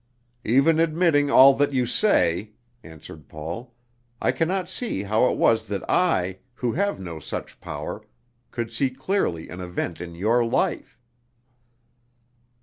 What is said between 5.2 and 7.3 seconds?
it was that I, who have no